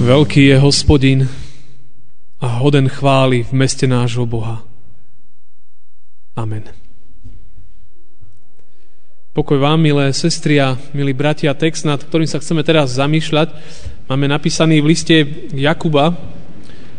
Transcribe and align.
Veľký 0.00 0.48
je 0.48 0.56
hospodin 0.56 1.28
a 2.40 2.48
hoden 2.64 2.88
chváli 2.88 3.44
v 3.44 3.52
meste 3.52 3.84
nášho 3.84 4.24
Boha. 4.24 4.64
Amen. 6.32 6.64
Pokoj 9.36 9.60
vám, 9.60 9.80
milé 9.80 10.12
sestry 10.16 10.56
a 10.60 10.76
milí 10.96 11.12
bratia, 11.12 11.52
text, 11.52 11.84
nad 11.84 12.00
ktorým 12.00 12.28
sa 12.28 12.40
chceme 12.40 12.64
teraz 12.64 12.96
zamýšľať, 12.96 13.48
máme 14.08 14.28
napísaný 14.28 14.80
v 14.80 14.88
liste 14.92 15.16
Jakuba 15.52 16.16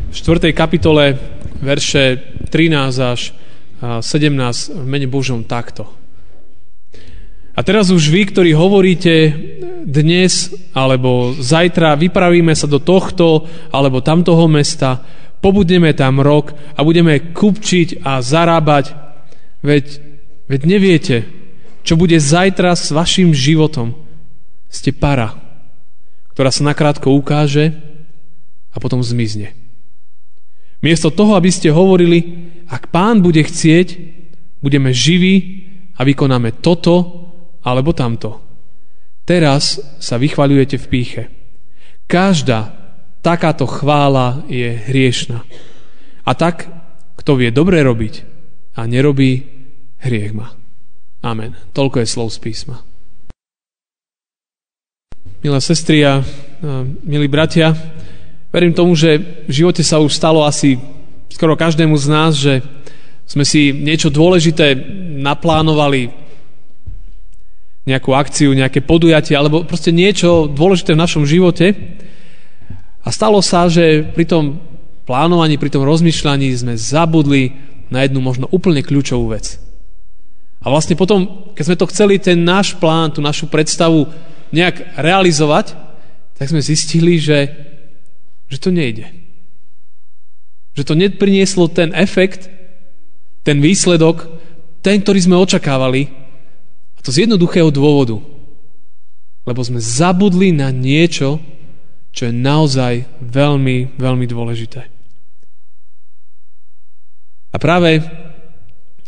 v 0.09 0.13
4. 0.13 0.53
kapitole 0.53 1.17
verše 1.61 2.21
13 2.49 2.73
až 3.01 3.33
17 3.81 4.77
v 4.77 4.85
mene 4.85 5.07
Božom 5.09 5.41
takto. 5.41 5.89
A 7.53 7.61
teraz 7.61 7.93
už 7.93 8.09
vy, 8.09 8.33
ktorí 8.33 8.51
hovoríte 8.57 9.29
dnes 9.83 10.55
alebo 10.71 11.35
zajtra, 11.35 11.99
vypravíme 11.99 12.55
sa 12.55 12.65
do 12.65 12.79
tohto 12.79 13.45
alebo 13.69 13.99
tamtoho 13.99 14.47
mesta, 14.47 15.03
pobudneme 15.43 15.91
tam 15.91 16.23
rok 16.23 16.55
a 16.73 16.79
budeme 16.81 17.35
kupčiť 17.35 18.01
a 18.01 18.23
zarábať, 18.23 18.95
veď, 19.59 19.85
veď 20.47 20.61
neviete, 20.63 21.17
čo 21.83 21.99
bude 21.99 22.15
zajtra 22.15 22.73
s 22.79 22.95
vašim 22.95 23.35
životom. 23.35 23.93
Ste 24.71 24.95
para, 24.95 25.35
ktorá 26.33 26.49
sa 26.49 26.63
nakrátko 26.65 27.11
ukáže 27.13 27.75
a 28.73 28.79
potom 28.79 29.03
zmizne. 29.03 29.53
Miesto 30.83 31.13
toho, 31.13 31.37
aby 31.39 31.47
ste 31.47 31.71
hovorili, 31.71 32.51
ak 32.67 32.89
pán 32.89 33.23
bude 33.23 33.43
chcieť, 33.43 33.87
budeme 34.63 34.95
živí 34.95 35.67
a 35.95 36.07
vykonáme 36.07 36.63
toto 36.63 37.23
alebo 37.63 37.91
tamto. 37.91 38.52
Teraz 39.23 39.79
sa 40.03 40.19
vychvaľujete 40.19 40.75
v 40.83 40.89
píche. 40.91 41.23
Každá 42.07 42.75
takáto 43.23 43.63
chvála 43.63 44.43
je 44.51 44.67
hriešna. 44.67 45.47
A 46.27 46.31
tak, 46.35 46.67
kto 47.15 47.39
vie 47.39 47.51
dobre 47.55 47.79
robiť 47.79 48.23
a 48.75 48.83
nerobí, 48.83 49.47
hriech 50.03 50.35
má. 50.35 50.51
Amen. 51.23 51.55
Toľko 51.71 52.03
je 52.03 52.07
slov 52.07 52.35
z 52.35 52.39
písma. 52.43 52.83
Milé 55.39 55.59
sestry 55.63 56.03
a 56.03 56.19
milí 57.03 57.27
bratia, 57.31 57.75
verím 58.51 58.75
tomu, 58.75 58.95
že 58.95 59.43
v 59.47 59.51
živote 59.51 59.83
sa 59.83 59.99
už 60.03 60.11
stalo 60.11 60.43
asi 60.43 60.79
skoro 61.31 61.55
každému 61.55 61.95
z 61.95 62.07
nás, 62.11 62.31
že 62.35 62.63
sme 63.23 63.47
si 63.47 63.71
niečo 63.71 64.11
dôležité 64.11 64.75
naplánovali 65.23 66.22
nejakú 67.83 68.15
akciu, 68.15 68.55
nejaké 68.55 68.79
podujatie 68.79 69.35
alebo 69.35 69.67
proste 69.67 69.91
niečo 69.91 70.47
dôležité 70.47 70.95
v 70.95 71.03
našom 71.03 71.23
živote. 71.27 71.75
A 73.03 73.11
stalo 73.11 73.43
sa, 73.43 73.67
že 73.67 74.07
pri 74.15 74.23
tom 74.23 74.63
plánovaní, 75.03 75.59
pri 75.59 75.67
tom 75.67 75.83
rozmýšľaní 75.83 76.47
sme 76.55 76.73
zabudli 76.79 77.51
na 77.91 78.07
jednu 78.07 78.23
možno 78.23 78.47
úplne 78.47 78.79
kľúčovú 78.79 79.35
vec. 79.35 79.59
A 80.63 80.71
vlastne 80.71 80.95
potom, 80.95 81.51
keď 81.59 81.63
sme 81.67 81.79
to 81.79 81.91
chceli, 81.91 82.23
ten 82.23 82.39
náš 82.39 82.71
plán, 82.79 83.11
tú 83.11 83.19
našu 83.19 83.51
predstavu 83.51 84.07
nejak 84.55 84.95
realizovať, 84.95 85.75
tak 86.39 86.47
sme 86.47 86.63
zistili, 86.63 87.19
že, 87.19 87.51
že 88.47 88.57
to 88.63 88.71
nejde. 88.71 89.11
Že 90.79 90.83
to 90.87 90.93
neprinieslo 90.95 91.67
ten 91.67 91.91
efekt, 91.91 92.47
ten 93.43 93.59
výsledok, 93.59 94.23
ten, 94.79 95.03
ktorý 95.03 95.19
sme 95.19 95.35
očakávali, 95.35 96.22
to 97.03 97.11
z 97.11 97.27
jednoduchého 97.27 97.67
dôvodu. 97.69 98.17
Lebo 99.43 99.59
sme 99.59 99.83
zabudli 99.83 100.55
na 100.55 100.71
niečo, 100.71 101.43
čo 102.15 102.31
je 102.31 102.33
naozaj 102.33 103.03
veľmi, 103.19 103.99
veľmi 103.99 104.25
dôležité. 104.25 104.87
A 107.53 107.57
práve 107.59 108.01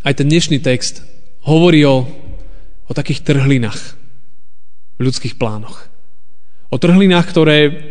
aj 0.05 0.13
ten 0.13 0.27
dnešný 0.27 0.59
text 0.59 1.01
hovorí 1.47 1.81
o, 1.87 2.03
o 2.85 2.91
takých 2.91 3.23
trhlinách 3.23 3.97
v 4.95 5.01
ľudských 5.01 5.39
plánoch. 5.39 5.87
O 6.69 6.75
trhlinách, 6.75 7.25
ktoré, 7.31 7.89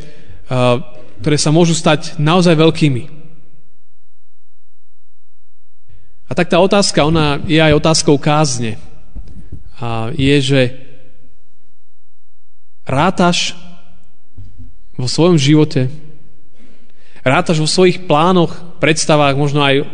ktoré 1.25 1.37
sa 1.41 1.49
môžu 1.49 1.73
stať 1.73 2.21
naozaj 2.21 2.55
veľkými. 2.61 3.25
A 6.29 6.33
tak 6.37 6.53
tá 6.53 6.61
otázka, 6.61 7.09
ona 7.09 7.41
je 7.49 7.57
aj 7.57 7.73
otázkou 7.73 8.21
kázne 8.21 8.77
je, 10.15 10.37
že 10.41 10.61
rátaš 12.85 13.57
vo 14.95 15.09
svojom 15.11 15.41
živote, 15.41 15.91
rátaš 17.25 17.59
vo 17.59 17.69
svojich 17.69 18.05
plánoch, 18.05 18.79
predstavách, 18.79 19.35
možno 19.35 19.65
aj 19.65 19.89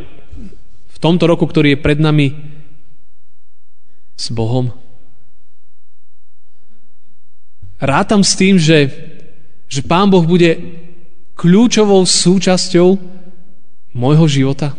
v 0.91 0.99
tomto 0.99 1.25
roku, 1.31 1.47
ktorý 1.47 1.79
je 1.79 1.85
pred 1.85 1.97
nami, 1.97 2.35
s 4.21 4.29
Bohom. 4.29 4.69
Rátam 7.81 8.21
s 8.21 8.37
tým, 8.37 8.61
že, 8.61 8.93
že 9.65 9.81
Pán 9.81 10.13
Boh 10.13 10.21
bude 10.21 10.61
kľúčovou 11.41 12.05
súčasťou 12.05 13.01
môjho 13.97 14.27
života. 14.29 14.77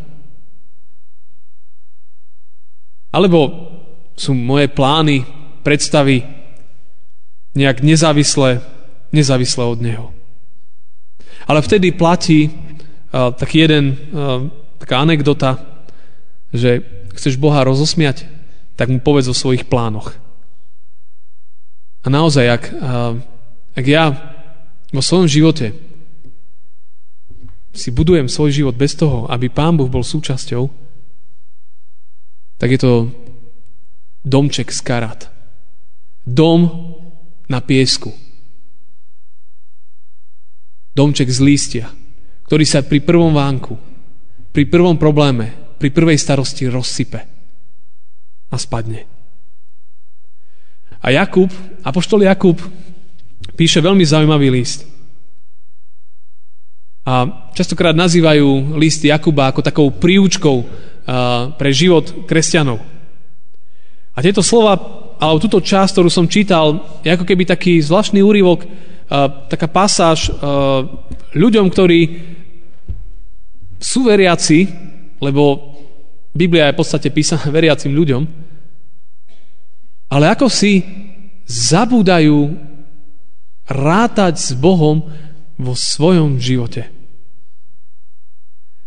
Alebo 3.09 3.50
sú 4.21 4.37
moje 4.37 4.69
plány, 4.69 5.25
predstavy 5.65 6.21
nejak 7.57 7.81
nezávislé, 7.81 8.61
nezávislé 9.09 9.63
od 9.65 9.81
Neho. 9.81 10.07
Ale 11.49 11.65
vtedy 11.65 11.89
platí 11.89 12.53
uh, 12.53 13.33
taký 13.33 13.65
jeden, 13.65 13.97
uh, 14.13 14.45
taká 14.77 15.01
anekdota, 15.01 15.57
že 16.53 16.85
chceš 17.17 17.41
Boha 17.41 17.65
rozosmiať, 17.65 18.29
tak 18.77 18.93
mu 18.93 19.01
povedz 19.01 19.25
o 19.25 19.33
svojich 19.33 19.65
plánoch. 19.65 20.13
A 22.05 22.07
naozaj, 22.13 22.45
ak, 22.45 22.63
uh, 22.77 23.17
ak 23.73 23.85
ja 23.89 24.13
vo 24.93 25.01
svojom 25.01 25.25
živote 25.25 25.73
si 27.73 27.89
budujem 27.89 28.29
svoj 28.29 28.53
život 28.53 28.75
bez 28.77 28.93
toho, 28.93 29.25
aby 29.33 29.49
Pán 29.49 29.81
Boh 29.81 29.89
bol 29.89 30.05
súčasťou, 30.05 30.69
tak 32.61 32.69
je 32.69 32.79
to 32.79 33.09
domček 34.21 34.69
z 34.69 34.79
karat. 34.81 35.29
Dom 36.21 36.93
na 37.49 37.59
piesku. 37.59 38.13
Domček 40.91 41.31
z 41.31 41.39
lístia, 41.41 41.87
ktorý 42.45 42.67
sa 42.67 42.83
pri 42.83 42.99
prvom 42.99 43.31
vánku, 43.31 43.73
pri 44.51 44.67
prvom 44.67 44.99
probléme, 44.99 45.75
pri 45.79 45.89
prvej 45.89 46.19
starosti 46.19 46.68
rozsype 46.68 47.19
a 48.51 48.56
spadne. 48.59 49.07
A 51.01 51.09
Jakub, 51.15 51.50
apoštol 51.81 52.27
Jakub, 52.27 52.59
píše 53.57 53.81
veľmi 53.81 54.06
zaujímavý 54.06 54.53
list. 54.53 54.85
A 57.07 57.50
častokrát 57.57 57.97
nazývajú 57.97 58.77
list 58.77 59.01
Jakuba 59.01 59.50
ako 59.50 59.65
takou 59.65 59.88
príučkou 59.89 60.57
pre 61.57 61.69
život 61.74 62.29
kresťanov. 62.29 62.90
A 64.12 64.19
tieto 64.19 64.44
slova, 64.44 64.75
alebo 65.18 65.40
túto 65.40 65.63
časť, 65.63 65.96
ktorú 65.96 66.10
som 66.12 66.28
čítal, 66.28 67.00
je 67.06 67.12
ako 67.12 67.24
keby 67.24 67.48
taký 67.48 67.80
zvláštny 67.80 68.19
úryvok, 68.19 68.68
taká 69.48 69.68
pasáž 69.68 70.31
ľuďom, 71.36 71.66
ktorí 71.72 72.00
sú 73.81 74.08
veriaci, 74.08 74.68
lebo 75.19 75.72
Biblia 76.31 76.72
je 76.72 76.75
v 76.75 76.80
podstate 76.80 77.08
písaná 77.12 77.48
veriacim 77.58 77.92
ľuďom, 77.92 78.24
ale 80.12 80.25
ako 80.31 80.52
si 80.52 80.84
zabúdajú 81.48 82.52
rátať 83.68 84.34
s 84.40 84.52
Bohom 84.56 85.08
vo 85.56 85.74
svojom 85.75 86.40
živote. 86.40 86.88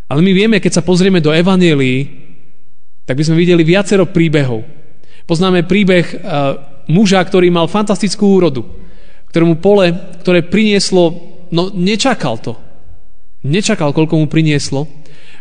Ale 0.05 0.21
my 0.21 0.32
vieme, 0.37 0.56
keď 0.61 0.81
sa 0.81 0.87
pozrieme 0.87 1.25
do 1.25 1.32
Evangelií, 1.32 2.25
tak 3.09 3.17
by 3.17 3.25
sme 3.25 3.41
videli 3.41 3.65
viacero 3.65 4.05
príbehov. 4.05 4.65
Poznáme 5.25 5.65
príbeh 5.65 6.06
eh, 6.12 6.19
muža, 6.88 7.21
ktorý 7.25 7.49
mal 7.49 7.71
fantastickú 7.71 8.37
úrodu, 8.37 8.65
ktorému 9.32 9.61
pole, 9.61 9.93
ktoré 10.21 10.44
prinieslo 10.44 11.35
no 11.55 11.71
nečakal 11.71 12.43
to. 12.43 12.59
Nečakal, 13.47 13.94
koľko 13.94 14.19
mu 14.19 14.26
prinieslo. 14.26 14.91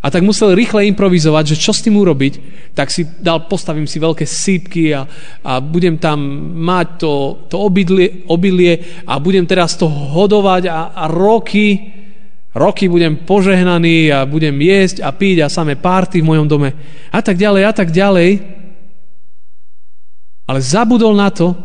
A 0.03 0.11
tak 0.11 0.19
musel 0.27 0.51
rýchle 0.51 0.83
improvizovať, 0.91 1.55
že 1.55 1.61
čo 1.63 1.71
s 1.71 1.79
tým 1.79 1.95
urobiť, 1.95 2.33
tak 2.75 2.91
si 2.91 3.07
dal, 3.07 3.47
postavím 3.47 3.87
si 3.87 4.03
veľké 4.03 4.27
sípky 4.27 4.91
a, 4.91 5.07
a 5.47 5.63
budem 5.63 5.95
tam 5.95 6.19
mať 6.59 6.87
to, 6.99 7.11
to 7.47 7.55
obilie, 7.55 8.27
obilie 8.27 8.99
a 9.07 9.15
budem 9.23 9.47
teraz 9.47 9.79
to 9.79 9.87
hodovať 9.87 10.67
a, 10.67 10.91
a 10.91 11.07
roky, 11.07 11.95
roky 12.51 12.91
budem 12.91 13.23
požehnaný 13.23 14.11
a 14.11 14.27
budem 14.27 14.59
jesť 14.59 15.07
a 15.07 15.15
piť 15.15 15.47
a 15.47 15.47
samé 15.47 15.79
párty 15.79 16.19
v 16.19 16.35
mojom 16.35 16.51
dome 16.51 16.75
a 17.07 17.19
tak 17.23 17.39
ďalej 17.39 17.63
a 17.63 17.71
tak 17.71 17.95
ďalej. 17.95 18.52
Ale 20.43 20.59
zabudol 20.59 21.15
na 21.15 21.31
to, 21.31 21.55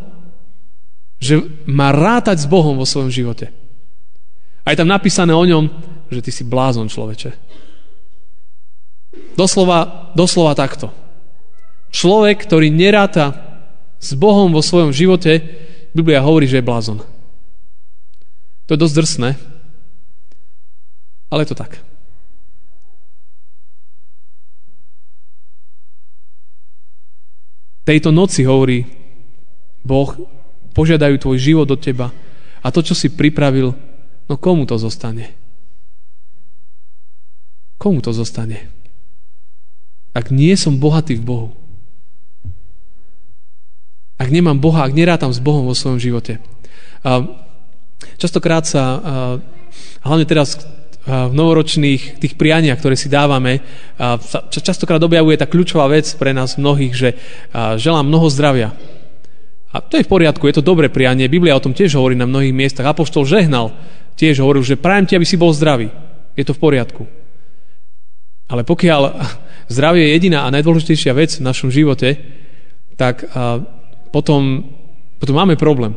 že 1.19 1.43
má 1.67 1.91
rátať 1.91 2.47
s 2.47 2.47
Bohom 2.47 2.79
vo 2.79 2.87
svojom 2.87 3.11
živote. 3.11 3.51
A 4.63 4.71
je 4.71 4.79
tam 4.79 4.91
napísané 4.91 5.35
o 5.35 5.43
ňom, 5.43 5.67
že 6.09 6.23
ty 6.23 6.31
si 6.31 6.47
blázon 6.47 6.87
človeče. 6.87 7.35
Doslova, 9.35 10.11
doslova 10.15 10.55
takto. 10.55 10.95
Človek, 11.91 12.47
ktorý 12.47 12.71
neráta 12.71 13.35
s 13.99 14.15
Bohom 14.15 14.55
vo 14.55 14.63
svojom 14.63 14.95
živote, 14.95 15.43
Biblia 15.91 16.23
hovorí, 16.23 16.47
že 16.47 16.63
je 16.63 16.69
blázon. 16.69 17.03
To 18.69 18.71
je 18.77 18.79
dosť 18.79 18.95
drsné, 18.95 19.31
ale 21.33 21.43
je 21.43 21.51
to 21.51 21.57
tak. 21.57 21.88
Tejto 27.89 28.13
noci 28.13 28.45
hovorí 28.45 28.85
Boh, 29.81 30.13
požiadajú 30.77 31.17
tvoj 31.17 31.39
život 31.41 31.69
od 31.73 31.81
teba 31.81 32.13
a 32.61 32.69
to, 32.69 32.85
čo 32.85 32.93
si 32.93 33.09
pripravil, 33.09 33.73
no 34.29 34.35
komu 34.37 34.69
to 34.69 34.77
zostane? 34.77 35.33
Komu 37.81 38.05
to 38.05 38.13
zostane? 38.13 38.79
ak 40.19 40.35
nie 40.35 40.59
som 40.59 40.83
bohatý 40.83 41.15
v 41.15 41.25
Bohu. 41.25 41.49
Ak 44.19 44.35
nemám 44.35 44.59
Boha, 44.59 44.83
ak 44.83 44.99
nerátam 44.99 45.31
s 45.31 45.39
Bohom 45.39 45.71
vo 45.71 45.79
svojom 45.79 46.03
živote. 46.03 46.43
Častokrát 48.19 48.67
sa, 48.67 48.99
hlavne 50.03 50.27
teraz 50.27 50.59
v 51.09 51.33
novoročných 51.33 52.21
tých 52.21 52.37
prianiach, 52.37 52.77
ktoré 52.77 52.93
si 52.93 53.09
dávame, 53.09 53.65
častokrát 54.53 55.01
objavuje 55.01 55.41
tá 55.41 55.49
kľúčová 55.49 55.89
vec 55.89 56.05
pre 56.21 56.37
nás 56.37 56.61
mnohých, 56.61 56.93
že 56.93 57.09
želám 57.81 58.05
mnoho 58.05 58.29
zdravia. 58.29 58.77
A 59.73 59.81
to 59.81 59.97
je 59.97 60.05
v 60.05 60.13
poriadku, 60.13 60.45
je 60.49 60.61
to 60.61 60.65
dobré 60.65 60.93
prianie. 60.93 61.29
Biblia 61.29 61.57
o 61.57 61.65
tom 61.65 61.73
tiež 61.73 61.97
hovorí 61.97 62.13
na 62.13 62.29
mnohých 62.29 62.53
miestach. 62.53 62.89
Apoštol 62.89 63.25
žehnal 63.25 63.73
tiež 64.21 64.41
hovoril, 64.45 64.61
že 64.61 64.81
prajem 64.81 65.09
ti, 65.09 65.17
aby 65.17 65.25
si 65.25 65.41
bol 65.41 65.53
zdravý. 65.53 65.89
Je 66.37 66.45
to 66.45 66.53
v 66.53 66.61
poriadku. 66.61 67.03
Ale 68.49 68.65
pokiaľ 68.69 69.03
zdravie 69.73 70.09
je 70.09 70.15
jediná 70.17 70.45
a 70.45 70.53
najdôležitejšia 70.53 71.13
vec 71.17 71.41
v 71.41 71.47
našom 71.49 71.73
živote, 71.73 72.21
tak 73.01 73.25
potom, 74.13 74.67
potom 75.17 75.35
máme 75.37 75.55
problém. 75.57 75.97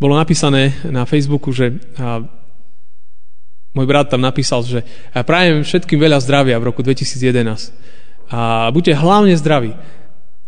Bolo 0.00 0.16
napísané 0.16 0.72
na 0.88 1.04
Facebooku, 1.04 1.52
že 1.52 1.76
a, 2.00 2.24
môj 3.76 3.86
brat 3.86 4.08
tam 4.08 4.24
napísal, 4.24 4.64
že 4.64 4.80
ja 5.12 5.20
prajem 5.20 5.60
všetkým 5.60 6.00
veľa 6.00 6.18
zdravia 6.24 6.56
v 6.56 6.72
roku 6.72 6.80
2011. 6.80 8.32
A 8.32 8.72
buďte 8.72 8.96
hlavne 8.96 9.36
zdraví. 9.36 9.76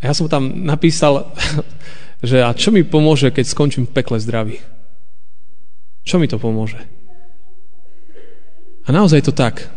A 0.01 0.03
ja 0.09 0.13
som 0.17 0.27
tam 0.27 0.65
napísal, 0.65 1.31
že 2.25 2.41
a 2.41 2.57
čo 2.57 2.73
mi 2.73 2.83
pomôže, 2.83 3.29
keď 3.29 3.45
skončím 3.47 3.85
v 3.85 3.95
pekle 3.95 4.17
zdravý? 4.17 4.59
Čo 6.03 6.19
mi 6.19 6.27
to 6.27 6.41
pomôže? 6.41 6.81
A 8.83 8.89
naozaj 8.91 9.23
to 9.23 9.37
tak. 9.37 9.71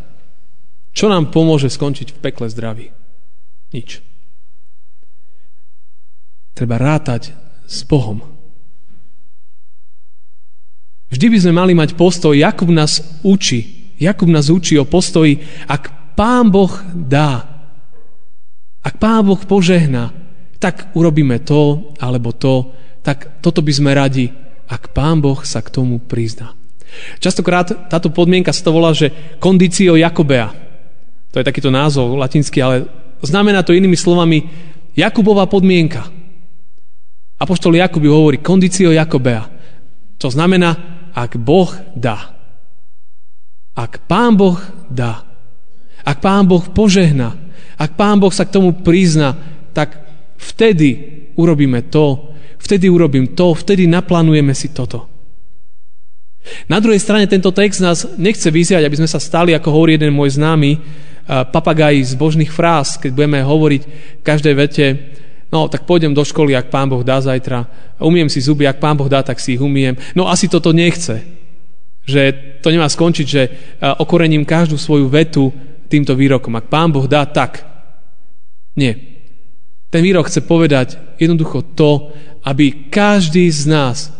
Čo 0.96 1.12
nám 1.12 1.30
pomôže 1.30 1.70
skončiť 1.70 2.16
v 2.16 2.22
pekle 2.24 2.50
zdraví? 2.50 2.90
Nič. 3.76 4.02
Treba 6.56 6.80
rátať 6.80 7.36
s 7.68 7.84
Bohom. 7.84 8.35
Vždy 11.16 11.32
by 11.32 11.38
sme 11.40 11.54
mali 11.56 11.72
mať 11.72 11.96
postoj, 11.96 12.36
Jakub 12.36 12.68
nás 12.76 13.00
učí. 13.24 13.88
Jakub 13.96 14.28
nás 14.28 14.52
učí 14.52 14.76
o 14.76 14.84
postoji, 14.84 15.40
ak 15.64 16.12
Pán 16.12 16.52
Boh 16.52 16.76
dá, 16.92 17.48
ak 18.84 19.00
Pán 19.00 19.24
Boh 19.24 19.40
požehná, 19.40 20.12
tak 20.60 20.92
urobíme 20.92 21.40
to 21.40 21.96
alebo 22.04 22.36
to, 22.36 22.76
tak 23.00 23.40
toto 23.40 23.64
by 23.64 23.72
sme 23.72 23.96
radi 23.96 24.28
ak 24.68 24.92
Pán 24.92 25.24
Boh 25.24 25.40
sa 25.48 25.64
k 25.64 25.72
tomu 25.72 26.04
prizná. 26.04 26.52
Častokrát 27.24 27.88
táto 27.88 28.12
podmienka 28.12 28.52
sa 28.52 28.68
to 28.68 28.76
volá, 28.76 28.92
že 28.92 29.40
kondicio 29.40 29.96
Jakobea. 29.96 30.52
To 31.32 31.40
je 31.40 31.48
takýto 31.48 31.72
názov 31.72 32.20
latinský, 32.20 32.60
ale 32.60 32.92
znamená 33.24 33.64
to 33.64 33.72
inými 33.72 33.96
slovami 33.96 34.44
Jakubová 35.00 35.48
podmienka. 35.48 36.12
Apoštol 37.40 37.80
Jakub 37.80 38.04
hovorí 38.04 38.44
kondicio 38.44 38.92
Jakobea. 38.92 39.48
To 40.20 40.28
znamená, 40.28 40.95
ak 41.16 41.40
Boh 41.40 41.72
dá. 41.96 42.36
Ak 43.72 44.04
Pán 44.06 44.36
Boh 44.36 44.60
dá. 44.92 45.24
Ak 46.04 46.20
Pán 46.20 46.44
Boh 46.44 46.62
požehná. 46.62 47.32
Ak 47.80 47.96
Pán 47.96 48.20
Boh 48.20 48.32
sa 48.36 48.44
k 48.44 48.60
tomu 48.60 48.76
prizná, 48.84 49.36
tak 49.72 49.96
vtedy 50.36 51.24
urobíme 51.40 51.88
to, 51.88 52.36
vtedy 52.60 52.92
urobím 52.92 53.32
to, 53.32 53.56
vtedy 53.56 53.88
naplánujeme 53.88 54.52
si 54.52 54.72
toto. 54.76 55.08
Na 56.70 56.78
druhej 56.78 57.02
strane 57.02 57.26
tento 57.26 57.50
text 57.50 57.82
nás 57.82 58.06
nechce 58.22 58.54
vyziať, 58.54 58.86
aby 58.86 59.00
sme 59.02 59.10
sa 59.10 59.18
stali, 59.18 59.58
ako 59.58 59.74
hovorí 59.74 59.98
jeden 59.98 60.14
môj 60.14 60.38
známy, 60.38 60.78
papagaj 61.26 62.06
z 62.06 62.14
božných 62.14 62.54
fráz, 62.54 63.02
keď 63.02 63.12
budeme 63.18 63.42
hovoriť 63.42 63.82
v 64.22 64.24
každej 64.24 64.54
vete, 64.54 64.86
no 65.56 65.72
tak 65.72 65.88
pôjdem 65.88 66.12
do 66.12 66.20
školy, 66.28 66.52
ak 66.52 66.68
pán 66.68 66.92
Boh 66.92 67.00
dá 67.00 67.24
zajtra, 67.24 67.64
umiem 68.04 68.28
si 68.28 68.44
zuby, 68.44 68.68
ak 68.68 68.84
pán 68.84 69.00
Boh 69.00 69.08
dá, 69.08 69.24
tak 69.24 69.40
si 69.40 69.56
ich 69.56 69.64
umiem. 69.64 69.96
No 70.12 70.28
asi 70.28 70.52
toto 70.52 70.76
nechce. 70.76 71.24
Že 72.04 72.22
to 72.60 72.68
nemá 72.76 72.92
skončiť, 72.92 73.28
že 73.28 73.44
okorením 73.80 74.44
každú 74.44 74.76
svoju 74.76 75.08
vetu 75.08 75.56
týmto 75.88 76.12
výrokom. 76.12 76.60
Ak 76.60 76.68
pán 76.68 76.92
Boh 76.92 77.08
dá, 77.08 77.24
tak. 77.24 77.64
Nie. 78.76 79.00
Ten 79.88 80.04
výrok 80.04 80.28
chce 80.28 80.44
povedať 80.44 81.00
jednoducho 81.16 81.64
to, 81.72 82.12
aby 82.44 82.92
každý 82.92 83.48
z 83.48 83.72
nás 83.72 84.12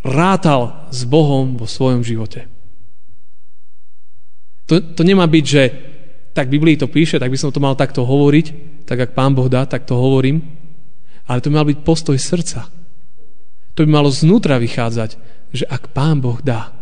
rátal 0.00 0.88
s 0.88 1.04
Bohom 1.04 1.60
vo 1.60 1.68
svojom 1.68 2.00
živote. 2.00 2.48
To, 4.72 4.80
to 4.80 5.02
nemá 5.04 5.28
byť, 5.28 5.44
že 5.44 5.62
tak 6.30 6.46
Biblii 6.46 6.78
to 6.78 6.86
píše, 6.86 7.18
tak 7.18 7.30
by 7.30 7.38
som 7.38 7.50
to 7.50 7.58
mal 7.58 7.74
takto 7.74 8.06
hovoriť, 8.06 8.46
tak 8.86 8.98
ak 8.98 9.14
Pán 9.14 9.34
Boh 9.34 9.50
dá, 9.50 9.66
tak 9.66 9.86
to 9.86 9.98
hovorím. 9.98 10.42
Ale 11.26 11.38
to 11.42 11.50
by 11.50 11.62
mal 11.62 11.66
byť 11.66 11.78
postoj 11.86 12.18
srdca. 12.18 12.66
To 13.74 13.78
by 13.86 13.88
malo 13.90 14.10
znútra 14.10 14.58
vychádzať, 14.58 15.10
že 15.54 15.64
ak 15.66 15.94
Pán 15.94 16.18
Boh 16.18 16.38
dá. 16.42 16.74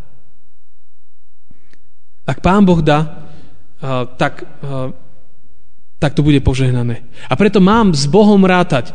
Ak 2.29 2.45
Pán 2.45 2.65
Boh 2.65 2.81
dá, 2.85 3.29
tak, 4.17 4.45
tak 6.01 6.13
to 6.13 6.21
bude 6.21 6.41
požehnané. 6.45 7.05
A 7.29 7.35
preto 7.37 7.61
mám 7.61 7.93
s 7.97 8.05
Bohom 8.09 8.41
rátať 8.45 8.93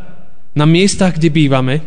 na 0.54 0.70
miestach, 0.70 1.18
kde 1.18 1.34
bývame, 1.34 1.82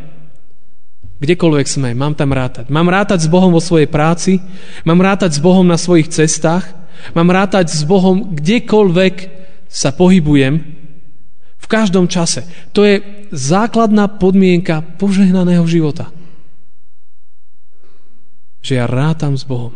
kdekoľvek 1.23 1.67
sme, 1.67 1.89
mám 1.95 2.19
tam 2.19 2.35
rátať. 2.35 2.71
Mám 2.71 2.91
rátať 2.91 3.27
s 3.27 3.29
Bohom 3.31 3.55
vo 3.55 3.63
svojej 3.63 3.87
práci, 3.87 4.43
mám 4.83 4.99
rátať 4.99 5.39
s 5.39 5.43
Bohom 5.43 5.67
na 5.67 5.79
svojich 5.79 6.11
cestách, 6.11 6.67
mám 7.15 7.29
rátať 7.31 7.73
s 7.73 7.83
Bohom 7.87 8.35
kdekoľvek 8.37 9.15
sa 9.67 9.93
pohybujem, 9.93 10.77
v 11.57 11.67
každom 11.67 12.07
čase. 12.07 12.47
To 12.79 12.87
je 12.87 13.03
základná 13.35 14.07
podmienka 14.07 14.87
požehnaného 15.03 15.67
života. 15.67 16.15
Že 18.63 18.73
ja 18.79 18.87
rátam 18.87 19.35
s 19.35 19.43
Bohom. 19.43 19.75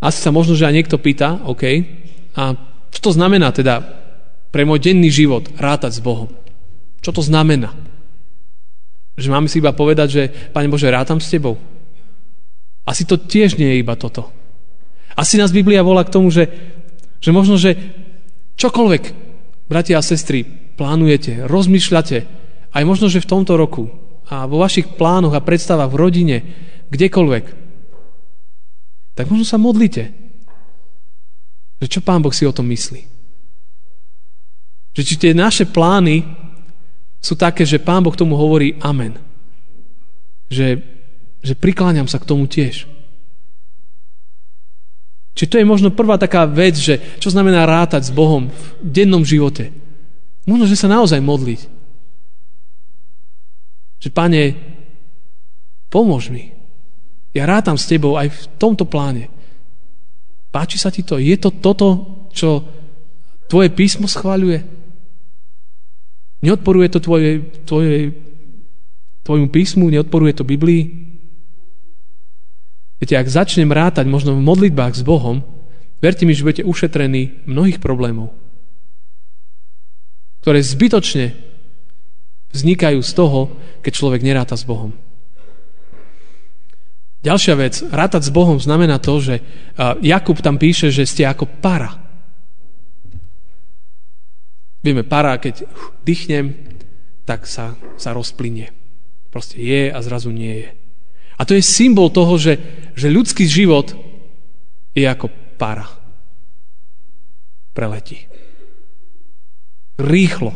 Asi 0.00 0.24
sa 0.24 0.32
možno, 0.32 0.56
že 0.56 0.64
aj 0.64 0.76
niekto 0.80 0.96
pýta, 0.96 1.44
OK, 1.44 1.62
a 2.38 2.56
čo 2.88 3.00
to 3.04 3.10
znamená 3.12 3.52
teda 3.52 3.84
pre 4.48 4.64
môj 4.64 4.80
denný 4.80 5.12
život 5.12 5.44
rátať 5.60 5.98
s 5.98 6.00
Bohom. 6.00 6.32
Čo 7.04 7.20
to 7.20 7.22
znamená? 7.22 7.74
Že 9.18 9.28
máme 9.28 9.50
si 9.50 9.60
iba 9.60 9.76
povedať, 9.76 10.08
že 10.08 10.22
Pane 10.56 10.72
Bože, 10.72 10.88
rátam 10.88 11.20
s 11.20 11.28
Tebou. 11.28 11.60
Asi 12.88 13.04
to 13.04 13.20
tiež 13.20 13.60
nie 13.60 13.76
je 13.76 13.80
iba 13.84 13.92
toto. 14.00 14.32
Asi 15.12 15.36
nás 15.36 15.52
Biblia 15.52 15.84
volá 15.84 16.08
k 16.08 16.14
tomu, 16.16 16.32
že, 16.32 16.48
že 17.20 17.36
možno, 17.36 17.60
že 17.60 17.76
čokoľvek, 18.56 19.04
bratia 19.68 20.00
a 20.00 20.06
sestry, 20.06 20.48
plánujete, 20.80 21.44
rozmýšľate, 21.44 22.18
aj 22.72 22.82
možno, 22.88 23.12
že 23.12 23.20
v 23.20 23.28
tomto 23.28 23.60
roku 23.60 23.92
a 24.32 24.48
vo 24.48 24.64
vašich 24.64 24.96
plánoch 24.96 25.36
a 25.36 25.44
predstavách 25.44 25.92
v 25.92 26.00
rodine, 26.00 26.36
kdekoľvek, 26.88 27.44
tak 29.12 29.28
možno 29.28 29.44
sa 29.44 29.60
modlite, 29.60 30.14
že 31.82 31.86
čo 31.92 32.00
Pán 32.00 32.24
Boh 32.24 32.32
si 32.32 32.48
o 32.48 32.54
tom 32.54 32.70
myslí. 32.72 33.02
Že 34.96 35.02
či 35.04 35.14
tie 35.20 35.32
naše 35.36 35.68
plány 35.68 36.24
sú 37.20 37.36
také, 37.36 37.68
že 37.68 37.82
Pán 37.82 38.00
Boh 38.00 38.14
tomu 38.14 38.38
hovorí 38.38 38.78
amen. 38.80 39.18
Že, 40.48 40.97
že 41.42 41.54
prikláňam 41.54 42.10
sa 42.10 42.18
k 42.18 42.28
tomu 42.28 42.50
tiež. 42.50 42.88
Čiže 45.38 45.50
to 45.54 45.58
je 45.62 45.70
možno 45.70 45.94
prvá 45.94 46.18
taká 46.18 46.50
vec, 46.50 46.74
že 46.74 46.98
čo 47.22 47.30
znamená 47.30 47.62
rátať 47.62 48.10
s 48.10 48.14
Bohom 48.14 48.50
v 48.50 48.58
dennom 48.82 49.22
živote. 49.22 49.70
Možno, 50.50 50.66
že 50.66 50.74
sa 50.74 50.90
naozaj 50.90 51.22
modliť. 51.22 51.60
Že, 54.02 54.08
pane, 54.10 54.58
pomôž 55.86 56.34
mi. 56.34 56.58
Ja 57.30 57.46
rátam 57.46 57.78
s 57.78 57.86
tebou 57.86 58.18
aj 58.18 58.34
v 58.34 58.40
tomto 58.58 58.82
pláne. 58.82 59.30
Páči 60.50 60.74
sa 60.74 60.90
ti 60.90 61.06
to? 61.06 61.22
Je 61.22 61.38
to 61.38 61.54
toto, 61.54 62.26
čo 62.34 62.66
tvoje 63.46 63.70
písmo 63.70 64.10
schváľuje? 64.10 64.64
Neodporuje 66.42 66.88
to 66.90 66.98
tvoje, 66.98 67.46
tvoje, 67.62 68.10
tvojmu 69.22 69.48
písmu? 69.54 69.86
Neodporuje 69.86 70.34
to 70.34 70.42
Biblii? 70.42 70.82
Viete, 72.98 73.14
ak 73.14 73.30
začnem 73.30 73.70
rátať 73.70 74.10
možno 74.10 74.34
v 74.34 74.42
modlitbách 74.42 74.98
s 74.98 75.06
Bohom, 75.06 75.46
verte 76.02 76.26
mi, 76.26 76.34
že 76.34 76.42
budete 76.42 76.66
ušetrení 76.66 77.46
mnohých 77.46 77.78
problémov, 77.78 78.34
ktoré 80.42 80.58
zbytočne 80.62 81.34
vznikajú 82.50 82.98
z 82.98 83.12
toho, 83.14 83.54
keď 83.86 83.92
človek 83.94 84.20
neráta 84.26 84.58
s 84.58 84.66
Bohom. 84.66 84.90
Ďalšia 87.18 87.54
vec, 87.58 87.74
rátať 87.90 88.30
s 88.30 88.34
Bohom 88.34 88.62
znamená 88.62 89.02
to, 89.02 89.18
že 89.18 89.42
Jakub 90.02 90.38
tam 90.38 90.58
píše, 90.58 90.94
že 90.94 91.06
ste 91.06 91.26
ako 91.26 91.50
para. 91.58 91.98
Vieme, 94.86 95.02
para, 95.02 95.34
keď 95.42 95.66
dýchnem, 96.06 96.54
tak 97.26 97.44
sa, 97.50 97.74
sa 97.98 98.14
rozplynie. 98.14 98.70
Proste 99.34 99.58
je 99.58 99.90
a 99.90 99.98
zrazu 99.98 100.30
nie 100.30 100.64
je. 100.64 100.68
A 101.38 101.46
to 101.46 101.58
je 101.58 101.62
symbol 101.62 102.08
toho, 102.08 102.38
že, 102.38 102.56
že 102.98 103.14
ľudský 103.14 103.46
život 103.46 103.94
je 104.90 105.06
ako 105.06 105.30
para. 105.54 105.86
Preletí. 107.70 108.26
Rýchlo. 110.02 110.50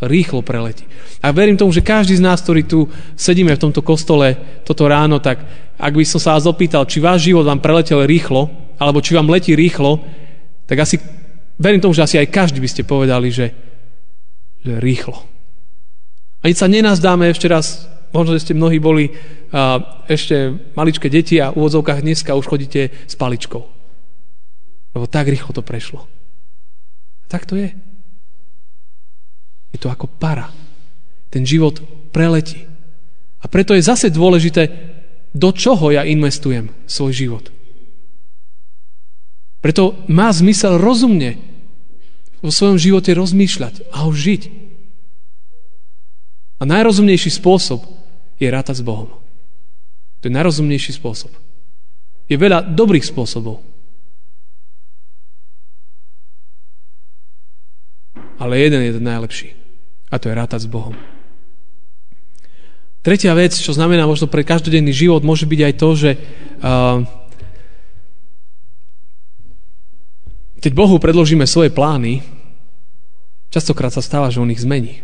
Rýchlo 0.00 0.40
preletí. 0.40 0.86
A 1.20 1.34
verím 1.34 1.58
tomu, 1.58 1.74
že 1.74 1.84
každý 1.84 2.16
z 2.16 2.24
nás, 2.24 2.40
ktorý 2.40 2.62
tu 2.64 2.88
sedíme 3.18 3.52
v 3.52 3.62
tomto 3.68 3.84
kostole 3.84 4.62
toto 4.64 4.88
ráno, 4.88 5.20
tak 5.20 5.44
ak 5.76 5.92
by 5.92 6.06
som 6.06 6.22
sa 6.22 6.38
vás 6.38 6.48
opýtal, 6.48 6.86
či 6.86 7.02
váš 7.02 7.28
život 7.28 7.44
vám 7.44 7.60
preletel 7.60 8.06
rýchlo, 8.06 8.48
alebo 8.80 9.02
či 9.04 9.12
vám 9.12 9.28
letí 9.28 9.52
rýchlo, 9.52 10.00
tak 10.64 10.86
asi 10.86 10.96
verím 11.60 11.82
tomu, 11.82 11.92
že 11.92 12.06
asi 12.06 12.16
aj 12.16 12.32
každý 12.32 12.64
by 12.64 12.68
ste 12.70 12.88
povedali, 12.88 13.28
že, 13.28 13.52
že 14.64 14.80
rýchlo. 14.80 15.20
Ani 16.40 16.56
sa 16.56 16.64
nenazdáme 16.64 17.28
ešte 17.28 17.50
raz 17.52 17.89
Možno, 18.10 18.34
že 18.34 18.42
ste 18.42 18.58
mnohí 18.58 18.82
boli 18.82 19.10
uh, 19.10 19.14
ešte 20.10 20.50
maličké 20.74 21.06
deti 21.06 21.38
a 21.38 21.54
v 21.54 21.62
úvodzovkách 21.62 22.02
dneska 22.02 22.34
už 22.34 22.46
chodíte 22.46 22.90
s 22.90 23.14
paličkou. 23.14 23.62
Lebo 24.94 25.06
tak 25.06 25.30
rýchlo 25.30 25.54
to 25.54 25.62
prešlo. 25.62 26.02
A 27.22 27.26
tak 27.30 27.46
to 27.46 27.54
je. 27.54 27.70
Je 29.70 29.78
to 29.78 29.86
ako 29.86 30.10
para. 30.10 30.50
Ten 31.30 31.46
život 31.46 31.78
preletí. 32.10 32.66
A 33.40 33.46
preto 33.46 33.78
je 33.78 33.86
zase 33.86 34.10
dôležité, 34.10 34.90
do 35.30 35.54
čoho 35.54 35.94
ja 35.94 36.02
investujem 36.02 36.74
svoj 36.90 37.12
život. 37.14 37.44
Preto 39.62 40.02
má 40.10 40.32
zmysel 40.34 40.80
rozumne 40.80 41.38
vo 42.42 42.50
svojom 42.50 42.80
živote 42.80 43.14
rozmýšľať 43.14 43.92
a 43.94 44.08
ho 44.08 44.10
žiť. 44.10 44.42
A 46.60 46.62
najrozumnejší 46.66 47.30
spôsob 47.30 47.99
je 48.40 48.48
rátať 48.48 48.80
s 48.80 48.86
Bohom. 48.86 49.12
To 50.20 50.24
je 50.26 50.32
najrozumnejší 50.32 50.96
spôsob. 50.96 51.30
Je 52.26 52.40
veľa 52.40 52.64
dobrých 52.64 53.04
spôsobov. 53.04 53.60
Ale 58.40 58.56
jeden 58.56 58.80
je 58.80 58.96
ten 58.96 59.04
najlepší. 59.04 59.52
A 60.08 60.16
to 60.16 60.32
je 60.32 60.34
rátať 60.34 60.64
s 60.64 60.72
Bohom. 60.72 60.96
Tretia 63.00 63.32
vec, 63.32 63.56
čo 63.56 63.72
znamená 63.72 64.04
možno 64.04 64.28
pre 64.28 64.44
každodenný 64.44 64.92
život, 64.92 65.24
môže 65.24 65.48
byť 65.48 65.60
aj 65.60 65.74
to, 65.76 65.88
že 65.96 66.10
uh, 66.60 67.00
keď 70.60 70.72
Bohu 70.76 71.00
predložíme 71.00 71.48
svoje 71.48 71.72
plány, 71.72 72.20
častokrát 73.48 73.92
sa 73.92 74.04
stáva, 74.04 74.28
že 74.28 74.40
On 74.40 74.52
ich 74.52 74.60
zmení. 74.60 75.00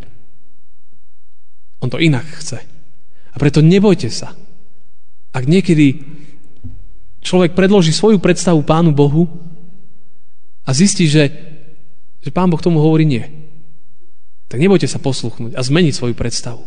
On 1.81 1.89
to 1.89 1.97
inak 1.97 2.25
chce. 2.37 2.76
A 3.37 3.41
preto 3.41 3.61
nebojte 3.61 4.09
sa. 4.09 4.33
Ak 5.37 5.45
niekedy 5.45 6.01
človek 7.21 7.53
predloží 7.53 7.93
svoju 7.93 8.17
predstavu 8.17 8.65
Pánu 8.65 8.97
Bohu 8.97 9.29
a 10.65 10.71
zistí, 10.73 11.05
že, 11.05 11.29
že 12.25 12.33
Pán 12.33 12.49
Boh 12.49 12.63
tomu 12.63 12.81
hovorí 12.81 13.05
nie, 13.05 13.27
tak 14.47 14.63
nebojte 14.63 14.87
sa 14.87 15.03
posluchnúť 15.03 15.53
a 15.53 15.61
zmeniť 15.61 15.93
svoju 15.93 16.15
predstavu. 16.15 16.63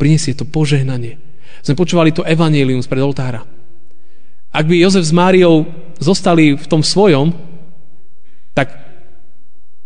Prinesie 0.00 0.32
to 0.32 0.48
požehnanie. 0.48 1.20
Sme 1.60 1.76
počúvali 1.76 2.10
to 2.10 2.24
evanílium 2.24 2.80
spred 2.80 3.04
oltára. 3.04 3.44
Ak 4.50 4.64
by 4.64 4.74
Jozef 4.80 5.04
s 5.04 5.12
Máriou 5.12 5.68
zostali 6.00 6.56
v 6.56 6.66
tom 6.66 6.80
svojom, 6.80 7.36
tak, 8.56 8.72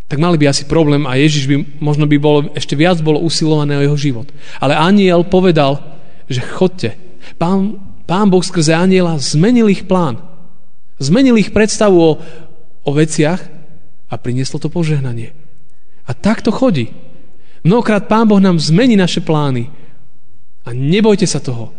tak 0.06 0.18
mali 0.22 0.38
by 0.38 0.54
asi 0.54 0.70
problém 0.70 1.02
a 1.10 1.18
Ježiš 1.18 1.50
by 1.50 1.56
možno 1.82 2.06
by 2.06 2.16
bolo, 2.22 2.38
ešte 2.54 2.78
viac 2.78 3.02
bolo 3.02 3.18
usilované 3.18 3.74
o 3.74 3.84
jeho 3.90 3.98
život. 3.98 4.30
Ale 4.62 4.78
aniel 4.78 5.26
povedal, 5.26 5.89
že 6.30 6.46
chodte. 6.46 6.94
Pán, 7.36 7.76
pán 8.06 8.30
Boh 8.30 8.40
skrze 8.40 8.70
aniela 8.70 9.18
zmenil 9.18 9.66
ich 9.66 9.82
plán. 9.84 10.22
Zmenil 11.02 11.34
ich 11.42 11.50
predstavu 11.50 11.98
o, 11.98 12.12
o 12.86 12.90
veciach 12.94 13.42
a 14.06 14.14
prinieslo 14.14 14.62
to 14.62 14.70
požehnanie. 14.70 15.34
A 16.06 16.14
tak 16.14 16.46
to 16.46 16.54
chodí. 16.54 16.94
Mnohokrát 17.66 18.08
Pán 18.08 18.30
Boh 18.30 18.40
nám 18.40 18.62
zmení 18.62 18.96
naše 18.96 19.20
plány. 19.20 19.68
A 20.64 20.72
nebojte 20.72 21.26
sa 21.26 21.42
toho. 21.42 21.74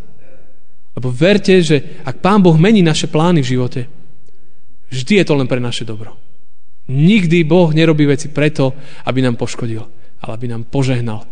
Lebo 0.93 1.10
verte, 1.10 1.55
že 1.63 2.03
ak 2.03 2.20
Pán 2.20 2.43
Boh 2.43 2.60
mení 2.60 2.84
naše 2.84 3.08
plány 3.08 3.39
v 3.39 3.51
živote, 3.55 3.81
vždy 4.91 5.24
je 5.24 5.25
to 5.25 5.34
len 5.39 5.48
pre 5.48 5.63
naše 5.63 5.88
dobro. 5.88 6.20
Nikdy 6.91 7.48
Boh 7.48 7.72
nerobí 7.72 8.03
veci 8.03 8.27
preto, 8.27 8.75
aby 9.08 9.24
nám 9.24 9.39
poškodil, 9.39 9.84
ale 10.22 10.31
aby 10.36 10.46
nám 10.51 10.67
požehnal 10.67 11.31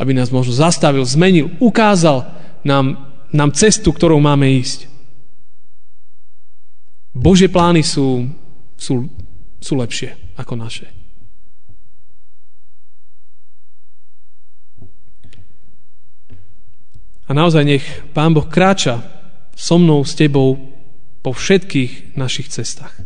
aby 0.00 0.16
nás 0.16 0.32
možno 0.32 0.56
zastavil, 0.56 1.04
zmenil, 1.04 1.52
ukázal 1.60 2.24
nám, 2.64 3.12
nám 3.36 3.52
cestu, 3.52 3.92
ktorou 3.92 4.16
máme 4.16 4.48
ísť. 4.48 4.88
Božie 7.12 7.52
plány 7.52 7.84
sú, 7.84 8.24
sú, 8.80 9.12
sú 9.60 9.72
lepšie 9.76 10.16
ako 10.40 10.56
naše. 10.56 10.88
A 17.28 17.36
naozaj 17.36 17.62
nech 17.62 17.86
Pán 18.10 18.34
Boh 18.34 18.48
kráča 18.48 19.06
so 19.54 19.78
mnou, 19.78 20.02
s 20.02 20.18
tebou 20.18 20.58
po 21.20 21.30
všetkých 21.36 22.16
našich 22.16 22.48
cestách. 22.48 22.96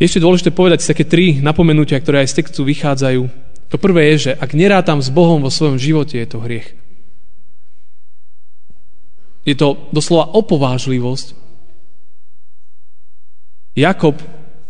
Je 0.00 0.08
ešte 0.08 0.22
dôležité 0.22 0.48
povedať 0.48 0.80
si 0.80 0.88
také 0.88 1.04
tri 1.04 1.44
napomenutia, 1.44 2.00
ktoré 2.00 2.24
aj 2.24 2.32
z 2.32 2.36
textu 2.40 2.64
vychádzajú. 2.64 3.49
To 3.70 3.78
prvé 3.78 4.14
je, 4.14 4.30
že 4.30 4.32
ak 4.34 4.50
nerátam 4.58 4.98
s 4.98 5.08
Bohom 5.14 5.42
vo 5.42 5.50
svojom 5.50 5.78
živote, 5.78 6.18
je 6.18 6.26
to 6.26 6.42
hriech. 6.42 6.74
Je 9.46 9.54
to 9.54 9.88
doslova 9.94 10.34
opovážlivosť. 10.34 11.38
Jakob, 13.78 14.18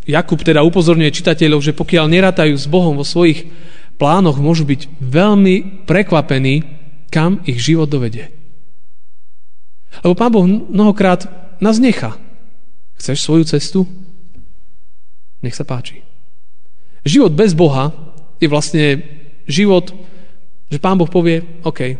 Jakub 0.04 0.40
teda 0.45 0.61
upozorňuje 0.61 1.16
čitateľov, 1.16 1.64
že 1.64 1.76
pokiaľ 1.76 2.07
nerátajú 2.12 2.54
s 2.54 2.69
Bohom 2.69 3.00
vo 3.00 3.04
svojich 3.04 3.49
plánoch, 3.97 4.37
môžu 4.37 4.69
byť 4.69 5.00
veľmi 5.00 5.85
prekvapení, 5.88 6.64
kam 7.09 7.40
ich 7.49 7.59
život 7.59 7.88
dovedie. 7.88 8.30
Lebo 10.04 10.14
Pán 10.14 10.30
Boh 10.30 10.47
mnohokrát 10.47 11.26
nás 11.59 11.80
nechá. 11.83 12.16
Chceš 13.00 13.25
svoju 13.25 13.45
cestu? 13.49 13.80
Nech 15.40 15.57
sa 15.57 15.64
páči. 15.64 16.04
Život 17.02 17.33
bez 17.33 17.57
Boha 17.57 18.10
je 18.41 18.49
vlastne 18.49 19.05
život, 19.45 19.93
že 20.73 20.81
Pán 20.81 20.97
Boh 20.97 21.09
povie, 21.09 21.45
OK, 21.63 21.95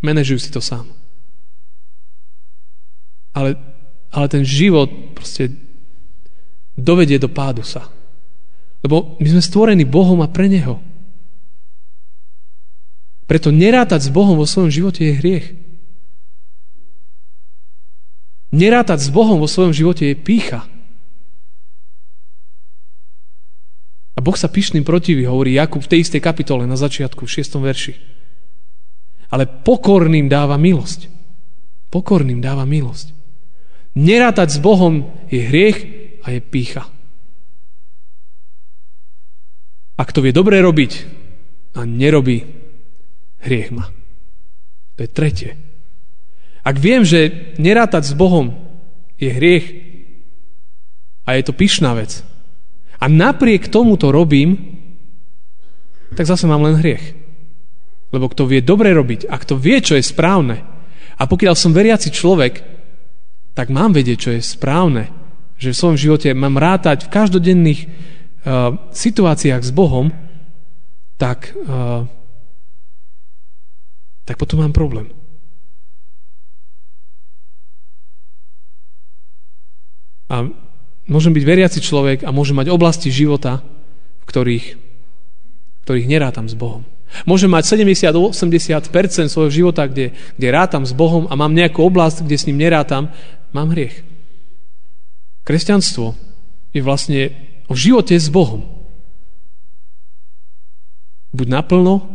manažuj 0.00 0.40
si 0.40 0.50
to 0.50 0.64
sám. 0.64 0.88
Ale, 3.36 3.54
ale 4.10 4.26
ten 4.26 4.42
život 4.42 5.14
proste 5.14 5.52
dovedie 6.74 7.20
do 7.20 7.28
pádu 7.28 7.62
sa. 7.62 7.86
Lebo 8.80 9.20
my 9.20 9.26
sme 9.28 9.42
stvorení 9.44 9.84
Bohom 9.84 10.24
a 10.24 10.32
pre 10.32 10.48
Neho. 10.48 10.80
Preto 13.28 13.52
nerátať 13.54 14.08
s 14.08 14.10
Bohom 14.10 14.34
vo 14.34 14.48
svojom 14.48 14.72
živote 14.72 15.06
je 15.06 15.18
hriech. 15.20 15.46
Nerátať 18.50 18.98
s 19.06 19.08
Bohom 19.14 19.38
vo 19.38 19.46
svojom 19.46 19.70
živote 19.70 20.10
je 20.10 20.18
pícha. 20.18 20.66
A 24.20 24.24
Boh 24.24 24.36
sa 24.36 24.52
pyšným 24.52 24.84
protiví, 24.84 25.24
hovorí 25.24 25.56
Jakub 25.56 25.80
v 25.80 25.96
tej 25.96 26.04
istej 26.04 26.20
kapitole 26.20 26.68
na 26.68 26.76
začiatku, 26.76 27.24
v 27.24 27.40
6. 27.40 27.56
verši. 27.56 27.94
Ale 29.32 29.48
pokorným 29.48 30.28
dáva 30.28 30.60
milosť. 30.60 31.08
Pokorným 31.88 32.44
dáva 32.44 32.68
milosť. 32.68 33.16
Nerátať 33.96 34.52
s 34.52 34.58
Bohom 34.60 35.08
je 35.32 35.40
hriech 35.40 35.78
a 36.20 36.36
je 36.36 36.40
pícha. 36.44 36.84
Ak 39.96 40.12
to 40.12 40.20
vie 40.20 40.36
dobre 40.36 40.60
robiť 40.60 40.92
a 41.80 41.88
nerobí, 41.88 42.44
hriech 43.40 43.72
má. 43.72 43.88
To 45.00 45.00
je 45.00 45.08
tretie. 45.08 45.56
Ak 46.60 46.76
viem, 46.76 47.08
že 47.08 47.56
nerátať 47.56 48.04
s 48.04 48.12
Bohom 48.12 48.52
je 49.16 49.32
hriech 49.32 49.66
a 51.24 51.40
je 51.40 51.42
to 51.48 51.56
pyšná 51.56 51.96
vec, 51.96 52.20
a 53.00 53.04
napriek 53.08 53.72
tomu 53.72 53.96
to 53.96 54.12
robím, 54.12 54.76
tak 56.12 56.28
zase 56.28 56.44
mám 56.44 56.60
len 56.68 56.76
hriech. 56.76 57.16
Lebo 58.12 58.28
kto 58.28 58.44
vie 58.44 58.60
dobre 58.60 58.92
robiť 58.92 59.30
a 59.30 59.40
kto 59.40 59.56
vie, 59.56 59.80
čo 59.80 59.96
je 59.96 60.04
správne, 60.04 60.62
a 61.20 61.22
pokiaľ 61.28 61.54
som 61.56 61.76
veriaci 61.76 62.12
človek, 62.12 62.64
tak 63.52 63.68
mám 63.68 63.92
vedieť, 63.92 64.18
čo 64.18 64.30
je 64.36 64.40
správne, 64.40 65.12
že 65.60 65.72
v 65.72 65.78
svojom 65.80 65.98
živote 66.00 66.32
mám 66.32 66.56
rátať 66.56 67.04
v 67.04 67.12
každodenných 67.12 67.80
uh, 67.84 68.88
situáciách 68.88 69.60
s 69.60 69.72
Bohom, 69.72 70.08
tak, 71.20 71.52
uh, 71.52 72.08
tak 74.24 74.40
potom 74.40 74.64
mám 74.64 74.72
problém. 74.72 75.12
A 80.32 80.48
môžem 81.06 81.32
byť 81.32 81.44
veriaci 81.44 81.78
človek 81.80 82.26
a 82.26 82.34
môžem 82.34 82.58
mať 82.58 82.68
oblasti 82.68 83.08
života, 83.08 83.64
v 84.20 84.24
ktorých, 84.28 84.66
v 84.76 85.80
ktorých 85.86 86.10
nerátam 86.10 86.50
s 86.50 86.58
Bohom. 86.58 86.84
Môžem 87.26 87.50
mať 87.50 87.74
70-80% 87.82 88.30
svojho 89.26 89.50
života, 89.50 89.90
kde, 89.90 90.14
kde 90.38 90.48
rátam 90.50 90.86
s 90.86 90.94
Bohom 90.94 91.26
a 91.26 91.34
mám 91.34 91.50
nejakú 91.50 91.82
oblasť, 91.82 92.22
kde 92.22 92.36
s 92.38 92.46
ním 92.46 92.62
nerátam, 92.62 93.10
mám 93.50 93.74
hriech. 93.74 94.06
Kresťanstvo 95.42 96.14
je 96.70 96.80
vlastne 96.80 97.34
o 97.66 97.74
živote 97.74 98.14
s 98.14 98.30
Bohom. 98.30 98.62
Buď 101.34 101.46
naplno 101.50 102.06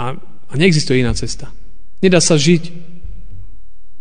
a, 0.00 0.16
a 0.48 0.52
neexistuje 0.56 1.04
iná 1.04 1.12
cesta. 1.12 1.52
Nedá 2.00 2.20
sa 2.24 2.40
žiť. 2.40 2.72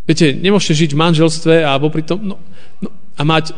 Viete, 0.08 0.32
nemôžete 0.32 0.88
žiť 0.88 0.90
v 0.96 1.02
manželstve 1.04 1.54
a 1.68 1.76
popri 1.76 2.08
tom, 2.08 2.24
no, 2.24 2.36
no, 2.80 2.90
a 3.20 3.22
mať 3.28 3.52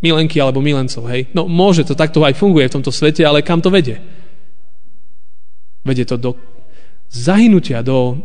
milenky 0.00 0.40
alebo 0.40 0.64
milencov. 0.64 1.04
Hej? 1.08 1.28
No 1.36 1.46
môže 1.46 1.84
to, 1.84 1.92
takto 1.96 2.24
aj 2.24 2.36
funguje 2.36 2.68
v 2.68 2.74
tomto 2.80 2.92
svete, 2.92 3.24
ale 3.24 3.44
kam 3.44 3.60
to 3.60 3.68
vedie? 3.68 4.00
Vedie 5.84 6.04
to 6.04 6.16
do 6.20 6.36
zahynutia, 7.10 7.82
do, 7.82 8.16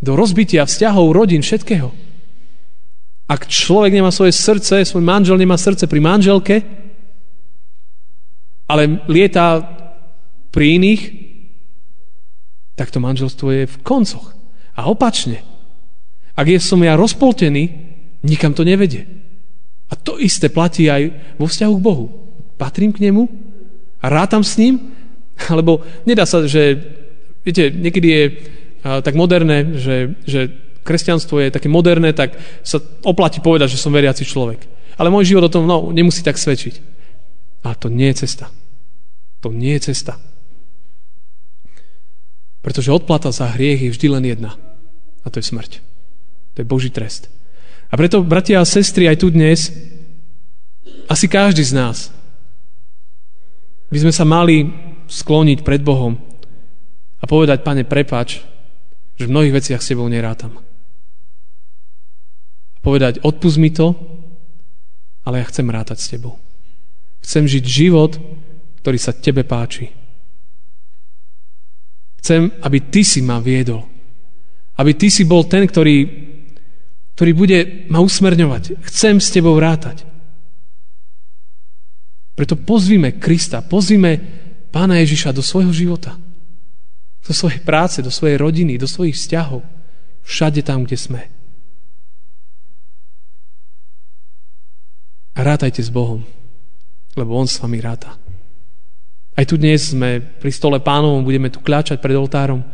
do 0.00 0.12
rozbitia 0.16 0.64
vzťahov, 0.64 1.14
rodín, 1.14 1.44
všetkého. 1.44 1.92
Ak 3.28 3.48
človek 3.48 3.92
nemá 3.92 4.10
svoje 4.10 4.34
srdce, 4.34 4.82
svoj 4.84 5.04
manžel 5.04 5.38
nemá 5.38 5.56
srdce 5.56 5.86
pri 5.86 6.00
manželke, 6.02 6.56
ale 8.66 9.04
lieta 9.08 9.60
pri 10.48 10.80
iných, 10.80 11.02
tak 12.72 12.88
to 12.88 12.98
manželstvo 13.04 13.46
je 13.52 13.64
v 13.68 13.76
koncoch. 13.84 14.32
A 14.72 14.88
opačne. 14.88 15.44
Ak 16.32 16.48
je 16.48 16.56
som 16.56 16.80
ja 16.80 16.96
rozpoltený, 16.96 17.68
nikam 18.24 18.56
to 18.56 18.64
nevedie. 18.64 19.21
A 19.92 19.94
to 19.94 20.16
isté 20.16 20.48
platí 20.48 20.88
aj 20.88 21.36
vo 21.36 21.44
vzťahu 21.44 21.74
k 21.76 21.84
Bohu. 21.84 22.06
Patrím 22.56 22.96
k 22.96 23.04
nemu 23.04 23.28
a 24.00 24.08
rátam 24.08 24.40
s 24.40 24.56
ním, 24.56 24.96
alebo 25.52 25.84
nedá 26.08 26.24
sa, 26.24 26.48
že, 26.48 26.80
viete, 27.44 27.68
niekedy 27.68 28.08
je 28.08 28.24
tak 28.82 29.14
moderné, 29.14 29.78
že, 29.78 30.16
že 30.26 30.40
kresťanstvo 30.82 31.38
je 31.38 31.54
také 31.54 31.70
moderné, 31.70 32.10
tak 32.10 32.34
sa 32.66 32.82
oplatí 33.06 33.38
povedať, 33.38 33.76
že 33.76 33.78
som 33.78 33.94
veriaci 33.94 34.26
človek. 34.26 34.66
Ale 34.98 35.12
môj 35.12 35.30
život 35.30 35.46
o 35.46 35.52
tom 35.52 35.64
no, 35.64 35.94
nemusí 35.94 36.24
tak 36.26 36.40
svedčiť. 36.40 36.82
A 37.62 37.78
to 37.78 37.86
nie 37.86 38.10
je 38.10 38.26
cesta. 38.26 38.50
To 39.42 39.54
nie 39.54 39.78
je 39.78 39.94
cesta. 39.94 40.18
Pretože 42.62 42.94
odplata 42.94 43.30
za 43.30 43.50
hriech 43.54 43.86
je 43.86 43.92
vždy 43.94 44.06
len 44.18 44.24
jedna. 44.26 44.58
A 45.22 45.30
to 45.30 45.38
je 45.38 45.46
smrť. 45.46 45.78
To 46.54 46.62
je 46.62 46.66
Boží 46.66 46.90
trest. 46.90 47.30
A 47.92 47.94
preto, 48.00 48.24
bratia 48.24 48.56
a 48.56 48.64
sestry, 48.64 49.04
aj 49.04 49.20
tu 49.20 49.28
dnes, 49.28 49.68
asi 51.12 51.28
každý 51.28 51.60
z 51.60 51.76
nás, 51.76 52.08
by 53.92 53.98
sme 54.00 54.12
sa 54.16 54.24
mali 54.24 54.72
skloniť 55.04 55.60
pred 55.60 55.84
Bohom 55.84 56.16
a 57.20 57.24
povedať, 57.28 57.60
pane, 57.60 57.84
prepač, 57.84 58.40
že 59.20 59.28
v 59.28 59.32
mnohých 59.36 59.60
veciach 59.60 59.84
s 59.84 59.92
tebou 59.92 60.08
nerátam. 60.08 60.56
A 62.72 62.78
povedať, 62.80 63.20
odpust 63.20 63.60
mi 63.60 63.68
to, 63.68 63.92
ale 65.28 65.44
ja 65.44 65.46
chcem 65.52 65.68
rátať 65.68 65.98
s 66.00 66.10
tebou. 66.16 66.40
Chcem 67.20 67.44
žiť 67.44 67.64
život, 67.68 68.16
ktorý 68.80 68.98
sa 68.98 69.12
tebe 69.14 69.44
páči. 69.44 69.92
Chcem, 72.24 72.50
aby 72.64 72.78
ty 72.88 73.04
si 73.04 73.20
ma 73.22 73.38
viedol. 73.38 73.86
Aby 74.80 74.96
ty 74.96 75.12
si 75.12 75.22
bol 75.28 75.46
ten, 75.46 75.68
ktorý 75.68 76.21
ktorý 77.16 77.30
bude 77.36 77.58
ma 77.92 78.00
usmerňovať. 78.00 78.80
Chcem 78.88 79.20
s 79.20 79.28
tebou 79.28 79.56
rátať. 79.60 80.04
Preto 82.32 82.56
pozvime 82.56 83.20
Krista, 83.20 83.60
pozvime 83.60 84.40
Pána 84.72 85.04
Ježiša 85.04 85.36
do 85.36 85.44
svojho 85.44 85.68
života. 85.68 86.16
Do 87.22 87.32
svojej 87.36 87.60
práce, 87.60 88.00
do 88.00 88.08
svojej 88.08 88.40
rodiny, 88.40 88.80
do 88.80 88.88
svojich 88.88 89.14
vzťahov. 89.14 89.60
Všade 90.24 90.64
tam, 90.64 90.88
kde 90.88 90.96
sme. 90.96 91.22
A 95.36 95.40
rátajte 95.44 95.84
s 95.84 95.92
Bohom, 95.92 96.24
lebo 97.16 97.36
On 97.36 97.44
s 97.44 97.60
vami 97.60 97.80
ráta. 97.84 98.16
Aj 99.32 99.44
tu 99.48 99.56
dnes 99.56 99.80
sme 99.80 100.20
pri 100.20 100.52
stole 100.52 100.80
pánovom, 100.80 101.24
budeme 101.24 101.48
tu 101.48 101.60
kľačať 101.60 102.00
pred 102.00 102.16
oltárom 102.16 102.64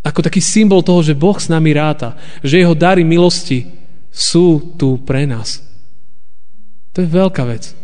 ako 0.00 0.20
taký 0.24 0.40
symbol 0.40 0.80
toho, 0.80 1.04
že 1.04 1.18
Boh 1.18 1.36
s 1.36 1.52
nami 1.52 1.76
ráta, 1.76 2.16
že 2.40 2.60
jeho 2.60 2.72
dary 2.72 3.04
milosti 3.04 3.68
sú 4.08 4.76
tu 4.80 4.96
pre 5.04 5.28
nás. 5.28 5.60
To 6.96 7.04
je 7.04 7.08
veľká 7.08 7.44
vec. 7.46 7.76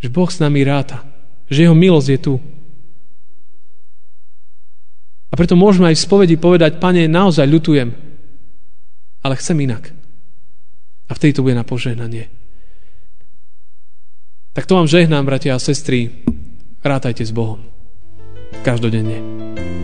Že 0.00 0.08
Boh 0.12 0.30
s 0.30 0.38
nami 0.38 0.62
ráta. 0.62 1.02
Že 1.50 1.68
jeho 1.68 1.76
milosť 1.76 2.08
je 2.08 2.18
tu. 2.20 2.34
A 5.30 5.34
preto 5.38 5.54
môžeme 5.54 5.90
aj 5.90 5.96
v 5.98 6.04
spovedi 6.04 6.36
povedať, 6.36 6.82
pane, 6.82 7.06
naozaj 7.06 7.46
ľutujem, 7.46 7.88
ale 9.22 9.34
chcem 9.38 9.56
inak. 9.62 9.94
A 11.06 11.14
vtedy 11.14 11.38
to 11.38 11.42
bude 11.46 11.54
na 11.54 11.66
požehnanie. 11.66 12.30
Tak 14.50 14.66
to 14.66 14.74
vám 14.74 14.90
žehnám, 14.90 15.26
bratia 15.26 15.54
a 15.54 15.62
sestry. 15.62 16.26
Rátajte 16.82 17.22
s 17.22 17.30
Bohom. 17.30 17.62
Každodenne. 18.66 19.79